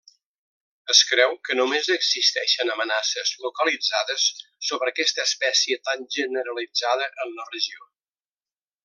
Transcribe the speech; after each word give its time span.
Es 0.91 1.01
creu 1.09 1.35
que 1.49 1.57
només 1.57 1.89
existeixen 1.95 2.71
amenaces 2.75 3.33
localitzades 3.45 4.25
sobre 4.71 4.95
aquesta 4.95 5.27
espècie 5.29 5.79
tan 5.91 6.09
generalitzada 6.17 7.11
en 7.27 7.37
la 7.41 7.47
regió. 7.55 7.91